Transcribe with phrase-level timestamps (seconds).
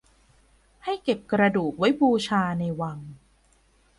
[0.83, 2.99] ให้เก็บกระดูกไว้บูชาในวัง